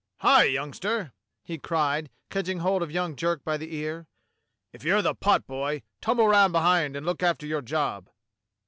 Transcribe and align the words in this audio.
Hi, 0.21 0.45
youngster!" 0.45 1.13
he 1.43 1.59
cried, 1.59 2.09
catching 2.31 2.57
hold 2.61 2.81
of 2.81 2.89
young 2.89 3.15
Jerk 3.15 3.43
by 3.43 3.57
the 3.57 3.75
ear, 3.75 4.07
"if 4.73 4.83
you're 4.83 5.03
the 5.03 5.13
potboy, 5.13 5.83
tumble 6.01 6.27
round 6.27 6.51
behind 6.53 6.95
and 6.95 7.05
look 7.05 7.21
after 7.21 7.45
your 7.45 7.61
job." 7.61 8.09